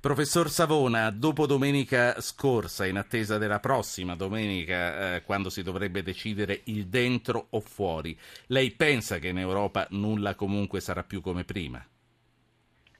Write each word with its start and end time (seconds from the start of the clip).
Professor 0.00 0.48
Savona, 0.48 1.10
dopo 1.10 1.44
domenica 1.44 2.18
scorsa, 2.22 2.86
in 2.86 2.96
attesa 2.96 3.36
della 3.36 3.60
prossima 3.60 4.14
domenica, 4.14 5.16
eh, 5.16 5.22
quando 5.22 5.50
si 5.50 5.62
dovrebbe 5.62 6.02
decidere 6.02 6.62
il 6.64 6.86
dentro 6.86 7.48
o 7.50 7.60
fuori, 7.60 8.16
lei 8.46 8.70
pensa 8.70 9.18
che 9.18 9.28
in 9.28 9.36
Europa 9.36 9.86
nulla 9.90 10.34
comunque 10.34 10.80
sarà 10.80 11.02
più 11.02 11.20
come 11.20 11.44
prima? 11.44 11.86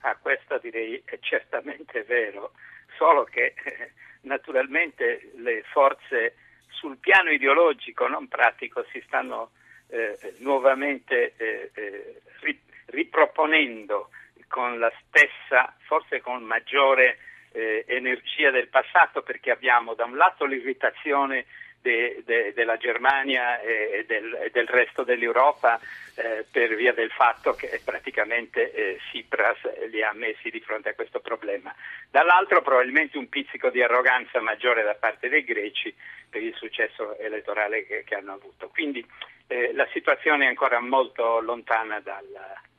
Ah, 0.01 0.15
questo 0.17 0.59
direi 0.59 1.01
è 1.07 1.19
certamente 1.21 2.03
vero, 2.03 2.53
solo 2.99 3.25
che 3.25 3.55
eh, 3.65 3.93
naturalmente 4.29 5.33
le 5.37 5.63
forze 5.73 6.35
sul 6.69 6.99
piano 6.99 7.31
ideologico, 7.31 8.09
non 8.09 8.29
pratico, 8.29 8.85
si 8.93 9.03
stanno 9.07 9.53
eh, 9.87 10.35
nuovamente 10.41 11.33
eh, 11.39 11.71
eh, 11.73 12.21
riproponendo 12.89 14.11
con 14.51 14.81
la 14.81 14.93
stessa, 15.07 15.73
forse 15.87 16.21
con 16.21 16.43
maggiore 16.43 17.19
eh, 17.53 17.85
energia 17.87 18.51
del 18.51 18.67
passato, 18.67 19.23
perché 19.23 19.53
abbiamo 19.53 19.95
da 19.95 20.05
un 20.05 20.17
lato 20.17 20.45
l'irritazione 20.45 21.47
de, 21.81 22.23
de, 22.27 22.53
della 22.53 22.77
Germania 22.77 23.61
e 23.61 24.05
del, 24.07 24.51
del 24.53 24.67
resto 24.67 25.03
dell'Europa 25.03 25.81
eh, 26.17 26.45
per 26.51 26.75
via 26.75 26.93
del 26.93 27.11
fatto 27.11 27.55
che 27.55 27.81
praticamente 27.83 28.73
eh, 28.73 28.99
Tsipras 29.09 29.87
li 29.89 30.03
ha 30.03 30.13
messi 30.13 30.51
di 30.51 30.61
fronte 30.61 30.91
a 30.91 30.95
questo 30.95 31.21
problema. 31.21 31.75
Dall'altro 32.11 32.61
probabilmente 32.61 33.17
un 33.17 33.29
pizzico 33.29 33.71
di 33.71 33.83
arroganza 33.83 34.41
maggiore 34.41 34.83
da 34.83 34.95
parte 34.95 35.29
dei 35.29 35.45
greci 35.45 35.95
per 36.29 36.43
il 36.43 36.55
successo 36.55 37.17
elettorale 37.19 37.87
che, 37.87 38.05
che 38.05 38.15
hanno 38.15 38.35
avuto. 38.35 38.69
Quindi 38.69 39.05
eh, 39.47 39.73
la 39.73 39.89
situazione 39.93 40.45
è 40.45 40.49
ancora 40.49 40.81
molto 40.81 41.41
lontana 41.41 42.01
dal, 42.01 42.27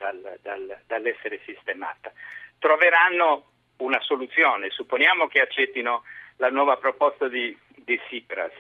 dal, 0.02 0.40
dal, 0.42 0.80
dall'essere 0.88 1.40
sistemata. 1.46 2.12
Troveranno 2.58 3.46
una 3.78 4.00
soluzione, 4.02 4.70
supponiamo 4.70 5.28
che 5.28 5.42
accettino 5.42 6.04
la 6.38 6.50
nuova 6.50 6.78
proposta 6.78 7.28
di, 7.28 7.56
di 7.68 8.00
Tsipras 8.06 8.54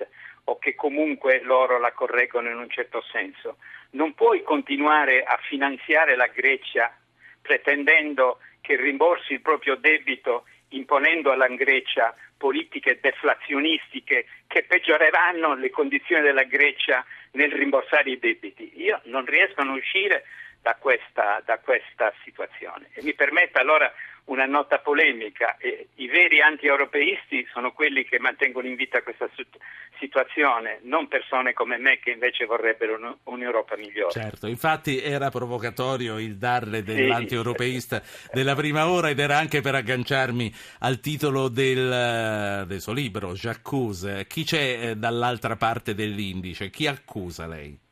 o 0.45 0.57
che 0.57 0.75
comunque 0.75 1.41
loro 1.43 1.79
la 1.79 1.91
correggono 1.91 2.49
in 2.49 2.57
un 2.57 2.69
certo 2.69 3.01
senso. 3.11 3.57
Non 3.91 4.13
puoi 4.13 4.43
continuare 4.43 5.23
a 5.23 5.37
finanziare 5.47 6.15
la 6.15 6.27
Grecia 6.27 6.95
pretendendo 7.41 8.39
che 8.61 8.75
rimborsi 8.75 9.33
il 9.33 9.41
proprio 9.41 9.75
debito 9.75 10.45
imponendo 10.69 11.31
alla 11.31 11.47
Grecia 11.47 12.15
politiche 12.37 12.99
deflazionistiche 13.01 14.25
che 14.47 14.63
peggioreranno 14.63 15.55
le 15.55 15.69
condizioni 15.69 16.23
della 16.23 16.43
Grecia 16.43 17.05
nel 17.33 17.51
rimborsare 17.51 18.09
i 18.11 18.19
debiti. 18.19 18.71
Io 18.81 18.99
non 19.05 19.25
riesco 19.25 19.61
a 19.61 19.71
uscire 19.71 20.23
da 20.61 20.75
questa, 20.79 21.41
da 21.45 21.59
questa 21.59 22.13
situazione. 22.23 22.89
E 22.93 23.03
mi 23.03 23.13
permetta 23.13 23.59
allora 23.59 23.91
una 24.25 24.45
nota 24.45 24.79
polemica. 24.79 25.57
Eh, 25.57 25.87
I 25.95 26.07
veri 26.07 26.41
anti-europeisti 26.41 27.45
sono 27.51 27.71
quelli 27.71 28.05
che 28.05 28.19
mantengono 28.19 28.67
in 28.67 28.75
vita 28.75 29.01
questa 29.01 29.29
situazione, 29.99 30.79
non 30.83 31.07
persone 31.07 31.53
come 31.53 31.77
me 31.77 31.99
che 31.99 32.11
invece 32.11 32.45
vorrebbero 32.45 33.19
un'Europa 33.23 33.75
migliore. 33.75 34.11
Certo, 34.11 34.47
infatti 34.47 35.01
era 35.01 35.29
provocatorio 35.29 36.19
il 36.19 36.37
darle 36.37 36.83
dell'anti-europeista 36.83 38.01
sì. 38.01 38.29
della 38.31 38.55
prima 38.55 38.87
ora 38.87 39.09
ed 39.09 39.19
era 39.19 39.37
anche 39.37 39.61
per 39.61 39.75
agganciarmi 39.75 40.53
al 40.79 40.99
titolo 40.99 41.49
del, 41.49 42.65
del 42.67 42.79
suo 42.79 42.93
libro, 42.93 43.33
J'accuse. 43.33 44.25
Chi 44.27 44.43
c'è 44.43 44.89
eh, 44.89 44.95
dall'altra 44.95 45.55
parte 45.55 45.93
dell'indice? 45.93 46.69
Chi 46.69 46.87
accusa 46.87 47.47
lei? 47.47 47.89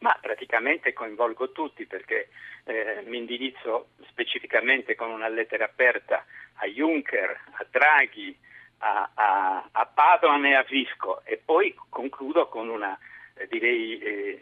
Ma 0.00 0.16
praticamente 0.20 0.92
coinvolgo 0.92 1.50
tutti 1.50 1.86
perché 1.86 2.28
eh, 2.64 3.02
mi 3.06 3.18
indirizzo 3.18 3.88
specificamente 4.06 4.94
con 4.94 5.10
una 5.10 5.28
lettera 5.28 5.64
aperta 5.64 6.24
a 6.56 6.66
Juncker, 6.66 7.40
a 7.52 7.66
Draghi, 7.68 8.36
a, 8.78 9.10
a, 9.14 9.68
a 9.72 9.86
Padoan 9.86 10.44
e 10.46 10.54
a 10.54 10.62
Visco 10.62 11.22
e 11.24 11.40
poi 11.44 11.74
concludo 11.88 12.48
con 12.48 12.68
una, 12.68 12.96
eh, 13.34 13.46
direi, 13.48 13.98
eh, 13.98 14.38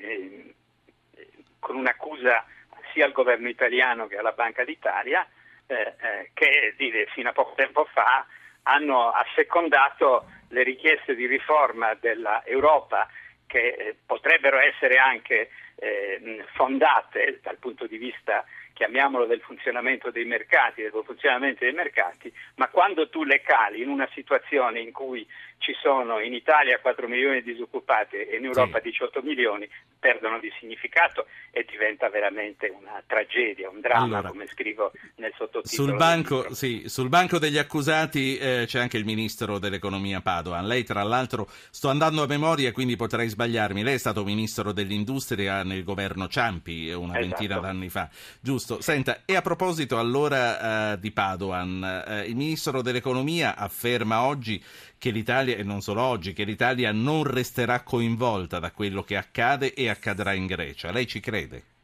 eh, 1.15 1.35
con 1.59 1.77
un'accusa 1.77 2.45
sia 2.93 3.07
al 3.07 3.13
governo 3.13 3.49
italiano 3.49 4.07
che 4.07 4.19
alla 4.19 4.33
Banca 4.33 4.65
d'Italia 4.65 5.27
eh, 5.67 5.95
eh, 6.01 6.31
che 6.35 6.75
dire, 6.77 7.07
fino 7.07 7.31
a 7.31 7.33
poco 7.33 7.55
tempo 7.55 7.87
fa 7.93 8.27
hanno 8.65 9.11
assecondato 9.11 10.27
le 10.49 10.63
richieste 10.63 11.15
di 11.15 11.27
riforma 11.27 11.95
dell'Europa 11.95 13.09
che 13.47 13.69
eh, 13.69 13.97
potrebbero 14.05 14.59
essere 14.59 14.97
anche 14.97 15.51
eh, 15.77 16.45
fondate 16.55 17.41
dal 17.43 17.59
punto 17.59 17.87
di 17.87 17.99
vista 17.99 18.45
chiamiamolo 18.77 19.25
del 19.25 19.41
funzionamento 19.41 20.11
dei 20.11 20.27
mercati, 20.27 20.83
del 20.83 20.93
funzionamento 21.03 21.65
dei 21.65 21.73
mercati, 21.73 22.31
ma 22.57 22.69
quando 22.69 23.09
tu 23.09 23.25
le 23.25 23.41
cali 23.41 23.81
in 23.81 23.89
una 23.89 24.07
situazione 24.13 24.81
in 24.81 24.93
cui 24.93 25.27
ci 25.59 25.73
sono 25.81 26.21
in 26.21 26.35
Italia 26.35 26.79
4 26.79 27.09
milioni 27.09 27.43
di 27.43 27.53
disoccupati 27.53 28.17
e 28.17 28.37
in 28.37 28.45
Europa 28.45 28.79
sì. 28.79 28.91
18 28.91 29.23
milioni, 29.23 29.67
perdono 30.07 30.39
di 30.39 30.53
significato 30.61 31.27
e 31.51 31.67
diventa 31.69 32.09
veramente 32.09 32.69
una 32.69 33.03
tragedia, 33.05 33.69
un 33.69 33.81
dramma, 33.81 34.19
allora, 34.19 34.29
come 34.29 34.47
scrivo 34.47 34.93
nel 35.17 35.33
sottotitolo. 35.37 35.89
Sul 35.89 35.97
banco, 35.97 36.55
sì, 36.55 36.85
sul 36.87 37.09
banco 37.09 37.41
degli 37.41 37.59
accusati 37.59 38.39
eh, 38.39 38.65
c'è 38.67 38.79
anche 38.79 38.99
il 38.99 39.05
ministro 39.05 39.59
dell'economia 39.59 40.21
Padoan. 40.21 40.65
Lei, 40.65 40.85
tra 40.85 41.03
l'altro, 41.03 41.49
sto 41.71 41.89
andando 41.89 42.23
a 42.23 42.27
memoria, 42.29 42.71
quindi 42.71 42.95
potrei 42.95 43.27
sbagliarmi. 43.27 43.83
Lei 43.83 43.95
è 43.95 43.99
stato 43.99 44.23
ministro 44.23 44.71
dell'industria 44.71 45.65
nel 45.65 45.83
governo 45.83 46.29
Ciampi 46.29 46.93
una 46.93 47.19
esatto. 47.19 47.27
ventina 47.27 47.59
d'anni 47.59 47.89
fa, 47.89 48.09
giusto? 48.41 48.81
Senta, 48.81 49.23
e 49.25 49.35
a 49.35 49.43
proposito 49.43 49.99
allora 49.99 50.93
eh, 50.93 51.01
di 51.01 51.11
Padoan, 51.11 52.05
eh, 52.07 52.27
il 52.29 52.37
ministro 52.37 52.81
dell'economia 52.81 53.57
afferma 53.57 54.23
oggi 54.23 54.63
che 54.99 55.11
l'Italia, 55.11 55.57
e 55.57 55.63
non 55.63 55.83
solo 55.83 56.03
oggi, 56.03 56.33
che 56.33 56.45
l'Italia 56.45 56.91
non 56.93 57.25
resterà 57.25 57.83
coinvolta 57.83 58.59
da 58.59 58.71
quello 58.71 59.03
che 59.03 59.17
accade 59.17 59.75
e 59.75 59.89
accadrà 59.97 60.33
in 60.33 60.47
Grecia. 60.47 60.93
Lei 60.93 61.07
ci 61.07 61.21
crede? 61.21 61.75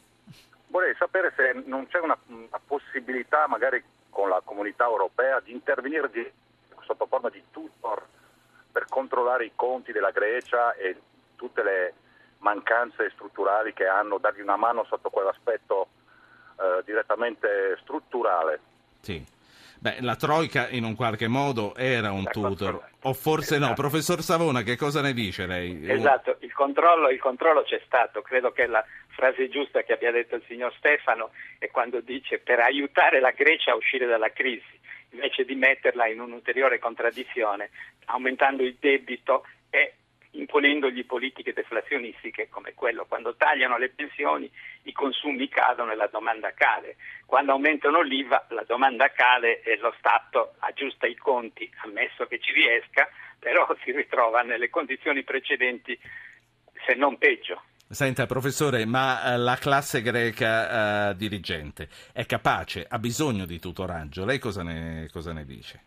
Vorrei 0.69 0.95
sapere 0.99 1.33
se 1.37 1.63
non 1.67 1.87
c'è 1.89 1.99
una, 1.99 2.17
una 2.27 2.61
possibilità 2.65 3.47
magari 3.47 3.83
con 4.13 4.29
la 4.29 4.43
comunità 4.45 4.85
europea 4.85 5.41
di 5.41 5.53
intervenire 5.53 6.11
di, 6.11 6.31
sotto 6.83 7.07
controllare 8.93 9.47
i 9.47 9.53
conti 9.55 9.91
della 9.91 10.11
Grecia 10.11 10.75
e 10.75 10.97
tutte 11.37 11.63
le 11.63 11.95
mancanze 12.39 13.11
strutturali 13.11 13.73
che 13.73 13.87
hanno, 13.87 14.19
dargli 14.19 14.41
una 14.41 14.57
mano 14.57 14.85
sotto 14.85 15.11
quell'aspetto 15.11 15.89
eh, 16.57 16.83
direttamente 16.85 17.79
strutturale. 17.81 18.61
Sì. 19.01 19.25
Beh, 19.79 19.97
la 20.01 20.15
Troica 20.15 20.69
in 20.69 20.85
un 20.85 20.95
qualche 20.95 21.27
modo 21.27 21.75
era 21.75 22.13
un 22.13 22.25
tutor, 22.31 22.81
o 23.03 23.13
forse 23.15 23.59
no. 23.59 23.65
Esatto. 23.65 23.81
Professor 23.81 24.23
Savona, 24.23 24.63
che 24.63 24.77
cosa 24.77 25.01
ne 25.01 25.13
dice 25.13 25.47
lei? 25.47 25.91
Esatto, 25.91 26.37
il 26.41 26.53
controllo, 26.53 27.09
il 27.11 27.19
controllo 27.19 27.65
c'è 27.65 27.83
stato, 27.85 28.23
credo 28.23 28.53
che 28.53 28.67
la 28.67 28.85
frase 29.23 29.49
giusta 29.49 29.85
che 29.85 29.93
abbia 29.93 30.11
detto 30.11 30.35
il 30.35 30.43
signor 30.49 30.75
Stefano 30.79 31.31
è 31.61 31.71
quando 31.71 32.01
dice 32.01 32.41
per 32.41 32.59
aiutare 32.59 33.21
la 33.21 33.31
Grecia 33.31 33.71
a 33.71 33.77
uscire 33.77 34.05
dalla 34.07 34.33
crisi, 34.33 34.81
invece 35.11 35.45
di 35.45 35.55
metterla 35.55 36.09
in 36.09 36.21
un'ulteriore 36.21 36.81
contraddizione, 36.81 37.71
aumentando 38.07 38.65
il 38.65 38.77
debito 38.81 39.47
e 39.71 39.95
imponendogli 40.33 41.07
politiche 41.07 41.53
deflazionistiche 41.53 42.49
come 42.49 42.75
quello. 42.75 43.05
Quando 43.05 43.37
tagliano 43.37 43.79
le 43.79 43.91
pensioni 43.91 44.51
i 44.85 44.93
consumi 44.93 45.49
cadono 45.49 45.93
e 45.93 45.95
la 45.95 46.09
domanda 46.09 46.53
cade. 46.53 46.97
Quando 47.25 47.53
aumentano 47.53 48.01
l'IVA 48.01 48.47
la 48.49 48.65
domanda 48.65 49.13
cade 49.13 49.63
e 49.63 49.77
lo 49.77 49.95
Stato 49.99 50.55
aggiusta 50.59 51.07
i 51.07 51.15
conti, 51.15 51.71
ammesso 51.85 52.27
che 52.27 52.41
ci 52.41 52.53
riesca, 52.53 53.09
però 53.39 53.73
si 53.85 53.93
ritrova 53.93 54.43
nelle 54.43 54.69
condizioni 54.69 55.23
precedenti 55.23 55.97
se 56.85 56.95
non 56.95 57.19
peggio. 57.19 57.63
Senta, 57.93 58.25
professore, 58.25 58.87
ma 58.87 59.35
eh, 59.35 59.37
la 59.37 59.57
classe 59.57 60.01
greca 60.01 61.11
uh, 61.11 61.15
dirigente 61.15 61.91
è 62.15 62.25
capace, 62.25 62.87
ha 62.89 62.99
bisogno 62.99 63.45
di 63.45 63.59
tutoraggio? 63.59 64.25
Lei 64.25 64.39
cosa 64.39 64.63
ne, 64.63 65.11
cosa 65.13 65.35
ne 65.35 65.45
dice? 65.45 65.83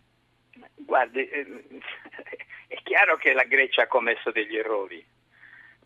Guardi, 0.76 1.28
eh, 1.28 1.64
è 2.68 2.76
chiaro 2.84 3.16
che 3.16 3.32
la 3.32 3.42
Grecia 3.42 3.82
ha 3.82 3.86
commesso 3.88 4.30
degli 4.30 4.56
errori, 4.56 5.04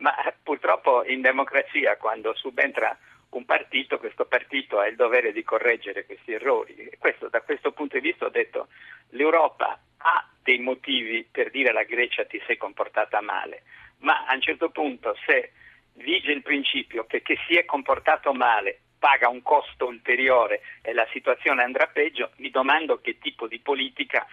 ma 0.00 0.12
purtroppo 0.42 1.04
in 1.06 1.22
democrazia 1.22 1.96
quando 1.96 2.34
subentra 2.34 2.94
un 3.30 3.46
partito, 3.46 3.98
questo 3.98 4.26
partito 4.26 4.78
ha 4.78 4.86
il 4.86 4.96
dovere 4.96 5.32
di 5.32 5.42
correggere 5.42 6.04
questi 6.04 6.32
errori. 6.34 6.90
Questo, 6.98 7.30
da 7.30 7.40
questo 7.40 7.72
punto 7.72 7.98
di 7.98 8.06
vista 8.06 8.26
ho 8.26 8.30
detto 8.30 8.68
l'Europa 9.12 9.80
ha 9.96 10.28
dei 10.42 10.58
motivi 10.58 11.26
per 11.30 11.50
dire 11.50 11.70
alla 11.70 11.84
Grecia 11.84 12.26
ti 12.26 12.38
sei 12.46 12.58
comportata 12.58 13.22
male, 13.22 13.62
ma 14.00 14.26
a 14.26 14.34
un 14.34 14.42
certo 14.42 14.68
punto 14.68 15.16
se 15.24 15.52
vige 15.94 16.32
il 16.32 16.42
principio 16.42 17.04
che 17.06 17.22
chi 17.22 17.36
si 17.46 17.56
è 17.56 17.64
comportato 17.64 18.32
male 18.32 18.80
paga 18.98 19.28
un 19.28 19.42
costo 19.42 19.86
ulteriore 19.86 20.60
e 20.82 20.92
la 20.92 21.06
situazione 21.10 21.62
andrà 21.62 21.86
peggio, 21.86 22.32
mi 22.36 22.50
domando 22.50 23.00
che 23.00 23.18
tipo 23.18 23.46
di 23.48 23.58
politica 23.58 24.26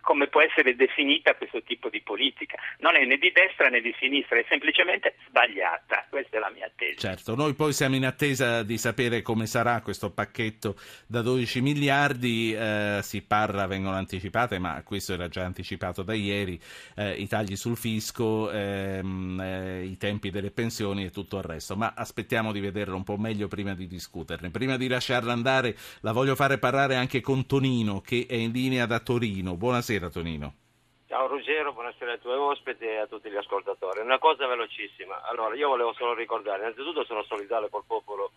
come 0.00 0.28
può 0.28 0.40
essere 0.40 0.74
definita 0.74 1.34
questo 1.34 1.62
tipo 1.62 1.88
di 1.88 2.00
politica. 2.00 2.56
Non 2.78 2.96
è 2.96 3.04
né 3.04 3.16
di 3.16 3.30
destra 3.32 3.68
né 3.68 3.80
di 3.80 3.94
sinistra, 3.98 4.38
è 4.38 4.44
semplicemente 4.48 5.16
sbagliata. 5.28 6.06
Questa 6.08 6.36
è 6.36 6.40
la 6.40 6.50
mia 6.50 6.70
tesi. 6.74 6.98
Certo, 6.98 7.34
noi 7.34 7.54
poi 7.54 7.72
siamo 7.72 7.96
in 7.96 8.06
attesa 8.06 8.62
di 8.62 8.78
sapere 8.78 9.22
come 9.22 9.46
sarà 9.46 9.80
questo 9.82 10.10
pacchetto 10.10 10.76
da 11.06 11.22
12 11.22 11.60
miliardi. 11.60 12.54
Eh, 12.54 13.00
si 13.02 13.22
parla, 13.22 13.66
vengono 13.66 13.96
anticipate, 13.96 14.58
ma 14.58 14.82
questo 14.82 15.12
era 15.12 15.28
già 15.28 15.44
anticipato 15.44 16.02
da 16.02 16.14
ieri, 16.14 16.58
eh, 16.96 17.12
i 17.12 17.28
tagli 17.28 17.56
sul 17.56 17.76
fisco, 17.76 18.50
ehm, 18.50 19.40
eh, 19.40 19.84
i 19.84 19.96
tempi 19.96 20.30
delle 20.30 20.50
pensioni 20.50 21.04
e 21.04 21.10
tutto 21.10 21.36
il 21.36 21.44
resto. 21.44 21.76
Ma 21.76 21.92
aspettiamo 21.94 22.52
di 22.52 22.60
vederlo 22.60 22.96
un 22.96 23.04
po' 23.04 23.16
meglio 23.16 23.48
prima 23.48 23.74
di 23.74 23.86
discuterne. 23.86 24.50
Prima 24.50 24.76
di 24.76 24.88
lasciarla 24.88 25.32
andare, 25.32 25.76
la 26.00 26.12
voglio 26.12 26.34
fare 26.34 26.58
parlare 26.58 26.96
anche 26.96 27.20
con 27.20 27.46
Tonino, 27.46 28.00
che 28.00 28.26
è 28.28 28.34
in 28.34 28.52
linea 28.52 28.86
da 28.86 28.98
Torino. 29.00 29.56
Buonasera. 29.56 29.89
Buonasera 29.90 30.22
Tonino. 30.22 30.54
Ciao 31.08 31.26
Ruggero, 31.26 31.72
buonasera 31.72 32.12
ai 32.12 32.20
tuoi 32.20 32.36
ospiti 32.36 32.84
e 32.84 32.98
a 32.98 33.08
tutti 33.08 33.28
gli 33.28 33.34
ascoltatori. 33.34 33.98
Una 33.98 34.20
cosa 34.20 34.46
velocissima. 34.46 35.22
Allora, 35.22 35.56
io 35.56 35.66
volevo 35.66 35.92
solo 35.94 36.14
ricordare, 36.14 36.60
innanzitutto 36.60 37.02
sono 37.02 37.24
solidale 37.24 37.68
col 37.68 37.82
popolo 37.84 38.30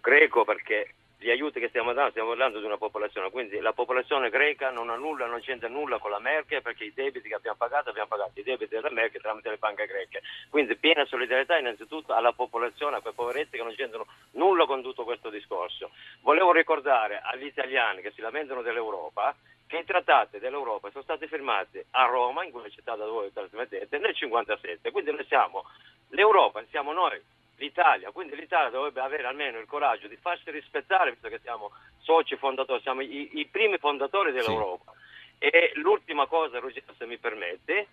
greco 0.00 0.44
perché 0.44 0.94
gli 1.18 1.28
aiuti 1.28 1.58
che 1.58 1.70
stiamo 1.70 1.92
dando, 1.92 2.10
stiamo 2.10 2.28
parlando 2.28 2.60
di 2.60 2.66
una 2.66 2.76
popolazione, 2.76 3.32
quindi 3.32 3.58
la 3.58 3.72
popolazione 3.72 4.30
greca 4.30 4.70
non 4.70 4.90
ha 4.90 4.94
nulla, 4.94 5.26
non 5.26 5.40
c'entra 5.40 5.68
nulla 5.68 5.98
con 5.98 6.12
la 6.12 6.20
Merkel 6.20 6.62
perché 6.62 6.84
i 6.84 6.92
debiti 6.94 7.26
che 7.26 7.34
abbiamo 7.34 7.56
pagato, 7.56 7.90
abbiamo 7.90 8.08
pagato 8.08 8.38
i 8.38 8.44
debiti 8.44 8.72
della 8.72 8.90
Merkel 8.90 9.20
tramite 9.20 9.50
le 9.50 9.56
banche 9.56 9.86
greche. 9.86 10.22
Quindi 10.50 10.76
piena 10.76 11.04
solidarietà 11.06 11.58
innanzitutto 11.58 12.12
alla 12.12 12.32
popolazione, 12.32 12.98
a 12.98 13.00
quei 13.00 13.12
poveretti 13.12 13.56
che 13.56 13.64
non 13.64 13.74
c'entrano 13.74 14.06
nulla 14.34 14.66
con 14.66 14.82
tutto 14.82 15.02
questo 15.02 15.30
discorso. 15.30 15.90
Volevo 16.20 16.52
ricordare 16.52 17.20
agli 17.24 17.46
italiani 17.46 18.02
che 18.02 18.12
si 18.12 18.20
lamentano 18.20 18.62
dell'Europa 18.62 19.34
che 19.72 19.78
i 19.78 19.84
trattati 19.86 20.38
dell'Europa 20.38 20.90
sono 20.90 21.02
stati 21.02 21.26
firmati 21.26 21.82
a 21.92 22.04
Roma, 22.04 22.44
in 22.44 22.50
quella 22.50 22.68
città 22.68 22.94
da 22.94 23.06
voi 23.06 23.32
trasmettete, 23.32 23.96
nel 23.96 24.14
1957. 24.14 24.90
Quindi 24.90 25.12
noi 25.12 25.24
siamo 25.24 25.64
l'Europa, 26.08 26.62
siamo 26.68 26.92
noi, 26.92 27.18
l'Italia. 27.56 28.10
Quindi 28.10 28.36
l'Italia 28.36 28.68
dovrebbe 28.68 29.00
avere 29.00 29.24
almeno 29.24 29.58
il 29.58 29.64
coraggio 29.64 30.08
di 30.08 30.16
farsi 30.16 30.50
rispettare, 30.50 31.12
visto 31.12 31.28
che 31.28 31.38
siamo 31.38 31.70
soci 32.00 32.36
fondatori, 32.36 32.82
siamo 32.82 33.00
i, 33.00 33.38
i 33.38 33.46
primi 33.46 33.78
fondatori 33.78 34.30
dell'Europa. 34.32 34.92
Sì. 35.38 35.46
E 35.46 35.72
l'ultima 35.76 36.26
cosa, 36.26 36.58
Ruggero, 36.58 36.92
se 36.98 37.06
mi 37.06 37.16
permette, 37.16 37.86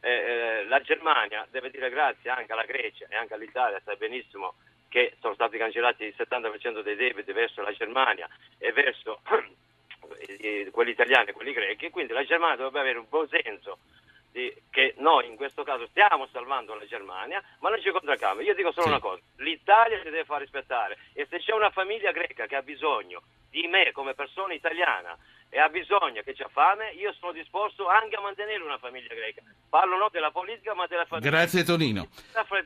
eh, 0.00 0.10
eh, 0.10 0.64
la 0.64 0.80
Germania 0.80 1.46
deve 1.48 1.70
dire 1.70 1.90
grazie 1.90 2.30
anche 2.30 2.50
alla 2.50 2.64
Grecia 2.64 3.06
e 3.08 3.14
anche 3.14 3.34
all'Italia, 3.34 3.80
sai 3.84 3.96
benissimo 3.96 4.54
che 4.88 5.14
sono 5.20 5.34
stati 5.34 5.56
cancellati 5.58 6.02
il 6.02 6.14
70% 6.18 6.80
dei 6.80 6.96
debiti 6.96 7.30
verso 7.30 7.62
la 7.62 7.70
Germania 7.70 8.28
e 8.58 8.72
verso 8.72 9.20
quelli 10.70 10.90
italiani 10.90 11.30
e 11.30 11.32
quelli 11.32 11.52
grechi, 11.52 11.90
quindi 11.90 12.12
la 12.12 12.24
Germania 12.24 12.56
dovrebbe 12.56 12.80
avere 12.80 12.98
un 12.98 13.06
buon 13.08 13.28
senso 13.28 13.78
di, 14.32 14.52
che 14.70 14.94
noi 14.98 15.26
in 15.26 15.36
questo 15.36 15.62
caso 15.62 15.86
stiamo 15.88 16.26
salvando 16.32 16.74
la 16.74 16.86
Germania, 16.86 17.42
ma 17.60 17.70
non 17.70 17.80
ci 17.80 17.90
contraccambia. 17.90 18.44
Io 18.44 18.54
dico 18.54 18.72
solo 18.72 18.86
sì. 18.86 18.92
una 18.92 19.00
cosa, 19.00 19.22
l'Italia 19.36 19.98
si 19.98 20.04
deve 20.04 20.24
far 20.24 20.40
rispettare 20.40 20.98
e 21.12 21.26
se 21.28 21.38
c'è 21.38 21.52
una 21.52 21.70
famiglia 21.70 22.12
greca 22.12 22.46
che 22.46 22.56
ha 22.56 22.62
bisogno 22.62 23.22
di 23.50 23.66
me 23.66 23.92
come 23.92 24.14
persona 24.14 24.54
italiana 24.54 25.16
e 25.52 25.58
ha 25.58 25.68
bisogno 25.68 26.22
che 26.22 26.32
c'ha 26.32 26.48
fame, 26.48 26.92
io 26.92 27.12
sono 27.18 27.32
disposto 27.32 27.88
anche 27.88 28.14
a 28.14 28.20
mantenere 28.20 28.62
una 28.62 28.78
famiglia 28.78 29.12
greca. 29.12 29.42
Parlo 29.68 29.98
non 29.98 30.08
della 30.12 30.30
politica, 30.30 30.74
ma 30.74 30.86
della 30.86 31.04
famiglia. 31.04 31.28
Grazie 31.28 31.64
Tonino. 31.64 32.06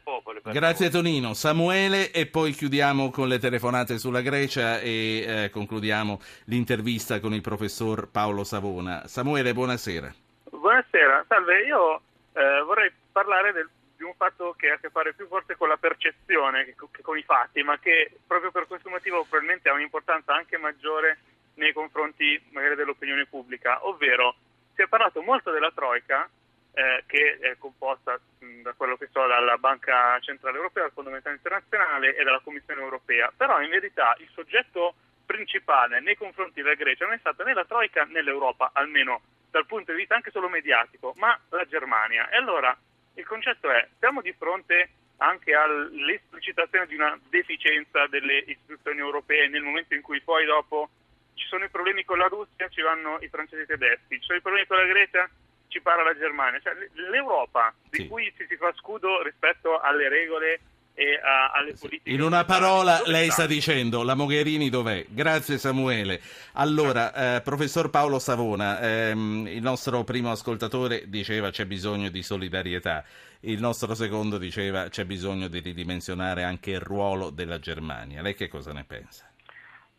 Popoli, 0.02 0.40
Grazie 0.42 0.86
favore. 0.86 0.90
Tonino. 0.90 1.32
Samuele 1.32 2.12
e 2.12 2.26
poi 2.26 2.52
chiudiamo 2.52 3.10
con 3.10 3.28
le 3.28 3.38
telefonate 3.38 3.98
sulla 3.98 4.20
Grecia 4.20 4.80
e 4.80 5.24
eh, 5.26 5.50
concludiamo 5.50 6.20
l'intervista 6.46 7.20
con 7.20 7.32
il 7.32 7.40
professor 7.40 8.10
Paolo 8.10 8.44
Savona. 8.44 9.06
Samuele, 9.06 9.54
buonasera. 9.54 10.14
Buonasera, 10.50 11.24
salve. 11.26 11.64
Io 11.64 12.02
eh, 12.34 12.62
vorrei 12.66 12.92
parlare 13.10 13.52
del, 13.52 13.68
di 13.96 14.02
un 14.02 14.12
fatto 14.14 14.54
che 14.58 14.68
ha 14.68 14.74
a 14.74 14.78
che 14.78 14.90
fare 14.90 15.14
più 15.14 15.26
forse 15.26 15.56
con 15.56 15.68
la 15.68 15.78
percezione 15.78 16.64
che, 16.66 16.74
che 16.90 17.02
con 17.02 17.16
i 17.16 17.22
fatti, 17.22 17.62
ma 17.62 17.78
che 17.78 18.10
proprio 18.26 18.50
per 18.50 18.66
questo 18.66 18.90
motivo 18.90 19.22
probabilmente 19.22 19.70
ha 19.70 19.72
un'importanza 19.72 20.34
anche 20.34 20.58
maggiore 20.58 21.18
nei 21.54 21.72
confronti 21.72 22.40
magari 22.50 22.74
dell'opinione 22.74 23.26
pubblica, 23.26 23.86
ovvero 23.86 24.34
si 24.74 24.82
è 24.82 24.88
parlato 24.88 25.22
molto 25.22 25.50
della 25.50 25.70
Troica, 25.72 26.28
eh, 26.72 27.04
che 27.06 27.38
è 27.38 27.56
composta 27.58 28.18
mh, 28.38 28.62
da 28.62 28.72
quello 28.72 28.96
che 28.96 29.08
so 29.12 29.26
dalla 29.26 29.56
Banca 29.58 30.18
Centrale 30.20 30.56
Europea, 30.56 30.84
dal 30.84 30.92
Fondo 30.92 31.10
Monetario 31.10 31.38
Internazionale 31.38 32.16
e 32.16 32.24
dalla 32.24 32.40
Commissione 32.40 32.80
Europea, 32.80 33.32
però 33.36 33.60
in 33.60 33.70
verità 33.70 34.16
il 34.18 34.28
soggetto 34.32 34.94
principale 35.24 36.00
nei 36.00 36.16
confronti 36.16 36.60
della 36.60 36.74
Grecia 36.74 37.04
non 37.04 37.14
è 37.14 37.18
stata 37.18 37.44
né 37.44 37.54
la 37.54 37.64
Troica 37.64 38.04
né 38.04 38.22
l'Europa, 38.22 38.70
almeno 38.74 39.22
dal 39.50 39.66
punto 39.66 39.92
di 39.92 39.98
vista 39.98 40.16
anche 40.16 40.32
solo 40.32 40.48
mediatico, 40.48 41.14
ma 41.16 41.38
la 41.50 41.64
Germania. 41.66 42.28
E 42.28 42.36
allora 42.36 42.76
il 43.14 43.24
concetto 43.24 43.70
è, 43.70 43.88
siamo 44.00 44.20
di 44.20 44.32
fronte 44.32 44.90
anche 45.18 45.54
all'esplicitazione 45.54 46.86
di 46.86 46.96
una 46.96 47.16
deficienza 47.28 48.06
delle 48.08 48.38
istituzioni 48.38 48.98
europee 48.98 49.48
nel 49.48 49.62
momento 49.62 49.94
in 49.94 50.02
cui 50.02 50.20
poi 50.20 50.44
dopo 50.44 50.90
ci 51.34 51.46
sono 51.46 51.64
i 51.64 51.68
problemi 51.68 52.04
con 52.04 52.18
la 52.18 52.26
Russia, 52.26 52.68
ci 52.68 52.80
vanno 52.80 53.18
i 53.20 53.28
francesi 53.28 53.66
tedeschi, 53.66 54.20
ci 54.20 54.26
sono 54.26 54.38
i 54.38 54.42
problemi 54.42 54.66
con 54.66 54.76
la 54.76 54.86
Grecia, 54.86 55.28
ci 55.68 55.80
parla 55.80 56.02
la 56.02 56.16
Germania. 56.16 56.60
Cioè, 56.60 56.74
l'Europa 57.10 57.74
di 57.90 58.02
sì. 58.02 58.08
cui 58.08 58.32
ci 58.36 58.46
si 58.48 58.56
fa 58.56 58.72
scudo 58.74 59.22
rispetto 59.22 59.80
alle 59.80 60.08
regole 60.08 60.60
e 60.94 61.20
a, 61.20 61.50
alle 61.50 61.74
politiche. 61.74 62.10
In 62.10 62.22
una 62.22 62.44
parola 62.44 63.02
lei 63.06 63.30
sta 63.30 63.46
dicendo 63.46 64.02
la 64.02 64.14
Mogherini 64.14 64.70
dov'è? 64.70 65.04
Grazie 65.08 65.58
Samuele. 65.58 66.20
Allora, 66.52 67.36
eh, 67.36 67.40
professor 67.40 67.90
Paolo 67.90 68.18
Savona, 68.20 68.80
ehm, 68.80 69.46
il 69.48 69.62
nostro 69.62 70.04
primo 70.04 70.30
ascoltatore 70.30 71.08
diceva 71.08 71.50
c'è 71.50 71.66
bisogno 71.66 72.08
di 72.08 72.22
solidarietà, 72.22 73.04
il 73.40 73.58
nostro 73.58 73.94
secondo 73.94 74.38
diceva 74.38 74.88
c'è 74.88 75.04
bisogno 75.04 75.48
di 75.48 75.58
ridimensionare 75.58 76.44
anche 76.44 76.70
il 76.70 76.80
ruolo 76.80 77.30
della 77.30 77.58
Germania. 77.58 78.22
Lei 78.22 78.34
che 78.34 78.48
cosa 78.48 78.72
ne 78.72 78.84
pensa? 78.84 79.28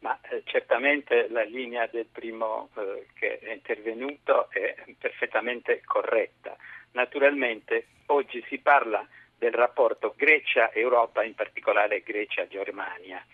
Ma 0.06 0.20
eh, 0.30 0.44
certamente 0.46 1.28
la 1.30 1.42
linea 1.42 1.88
del 1.88 2.06
primo 2.06 2.70
eh, 2.78 3.08
che 3.16 3.40
è 3.40 3.54
intervenuto 3.54 4.52
è 4.52 4.76
perfettamente 5.00 5.82
corretta. 5.84 6.56
Naturalmente 6.92 7.88
oggi 8.08 8.46
si 8.48 8.60
parla 8.60 9.04
del 9.36 9.52
rapporto 9.52 10.14
Grecia-Europa, 10.16 11.24
in 11.24 11.34
particolare 11.34 12.04
Grecia-Germania. 12.04 13.26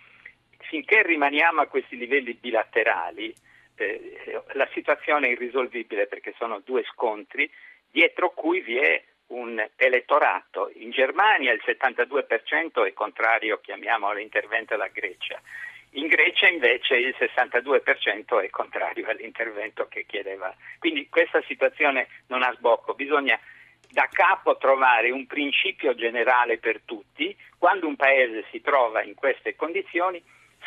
Finché 0.59 1.03
rimaniamo 1.03 1.59
a 1.59 1.67
questi 1.67 1.97
livelli 1.97 2.35
bilaterali, 2.35 3.35
eh, 3.75 4.41
la 4.53 4.69
situazione 4.71 5.27
è 5.27 5.31
irrisolvibile 5.31 6.07
perché 6.07 6.33
sono 6.37 6.61
due 6.63 6.85
scontri 6.85 7.51
dietro 7.91 8.29
cui 8.29 8.61
vi 8.61 8.77
è 8.77 9.03
un 9.27 9.61
elettorato. 9.75 10.71
In 10.75 10.91
Germania 10.91 11.51
il 11.51 11.61
72% 11.65 12.85
è 12.87 12.93
contrario, 12.93 13.59
chiamiamolo, 13.59 14.13
all'intervento 14.13 14.73
della 14.73 14.87
Grecia. 14.87 15.41
In 15.95 16.07
Grecia 16.07 16.47
invece 16.47 16.95
il 16.95 17.15
62% 17.19 18.41
è 18.41 18.49
contrario 18.49 19.09
all'intervento 19.09 19.87
che 19.89 20.05
chiedeva. 20.05 20.53
Quindi 20.79 21.09
questa 21.09 21.41
situazione 21.47 22.07
non 22.27 22.43
ha 22.43 22.53
sbocco, 22.53 22.93
bisogna 22.93 23.37
da 23.89 24.07
capo 24.09 24.55
trovare 24.55 25.11
un 25.11 25.27
principio 25.27 25.93
generale 25.93 26.59
per 26.59 26.81
tutti. 26.85 27.35
Quando 27.57 27.87
un 27.87 27.97
paese 27.97 28.45
si 28.51 28.61
trova 28.61 29.03
in 29.03 29.15
queste 29.15 29.55
condizioni, 29.57 30.23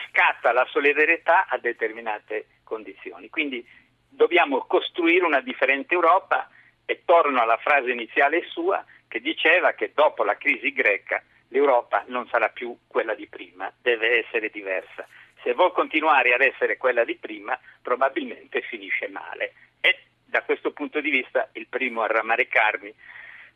scatta 0.08 0.52
la 0.52 0.66
solidarietà 0.70 1.46
a 1.46 1.56
determinate 1.56 2.46
condizioni. 2.62 3.30
Quindi 3.30 3.66
dobbiamo 4.06 4.66
costruire 4.66 5.24
una 5.24 5.40
differente 5.40 5.94
Europa 5.94 6.50
e 6.84 7.02
torno 7.06 7.40
alla 7.40 7.56
frase 7.56 7.90
iniziale 7.90 8.44
sua 8.50 8.84
che 9.08 9.20
diceva 9.20 9.72
che 9.72 9.92
dopo 9.94 10.22
la 10.22 10.36
crisi 10.36 10.70
greca 10.72 11.22
l'Europa 11.54 12.04
non 12.08 12.26
sarà 12.26 12.48
più 12.48 12.76
quella 12.88 13.14
di 13.14 13.28
prima, 13.28 13.72
deve 13.80 14.24
essere 14.24 14.50
diversa. 14.52 15.06
Se 15.44 15.54
vuol 15.54 15.72
continuare 15.72 16.34
ad 16.34 16.40
essere 16.40 16.76
quella 16.76 17.04
di 17.04 17.14
prima, 17.14 17.56
probabilmente 17.80 18.60
finisce 18.62 19.06
male. 19.06 19.52
E 19.80 19.98
da 20.24 20.42
questo 20.42 20.72
punto 20.72 21.00
di 21.00 21.10
vista 21.10 21.48
il 21.52 21.68
primo 21.68 22.02
a 22.02 22.08
rammaricarmi 22.08 22.92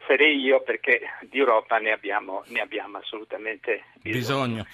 sarei 0.07 0.39
io 0.39 0.63
perché 0.63 1.01
di 1.23 1.39
Europa 1.39 1.79
ne 1.79 1.91
abbiamo, 1.91 2.45
ne 2.49 2.61
abbiamo 2.61 2.99
assolutamente 2.99 3.83
bisogno. 4.01 4.63
bisogno. 4.63 4.67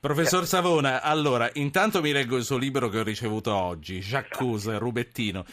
Professor 0.00 0.46
Savona, 0.46 1.02
allora, 1.02 1.50
intanto 1.54 2.00
mi 2.00 2.12
leggo 2.12 2.36
il 2.36 2.44
suo 2.44 2.56
libro 2.56 2.88
che 2.88 3.00
ho 3.00 3.02
ricevuto 3.02 3.52
oggi, 3.52 3.98
J'accuse, 3.98 4.78
Rubettino. 4.78 5.44